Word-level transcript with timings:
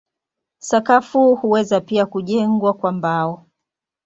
Sakafu 0.59 1.35
huweza 1.35 1.81
pia 1.81 2.05
kujengwa 2.05 2.73
kwa 2.73 2.91
mbao. 2.91 3.45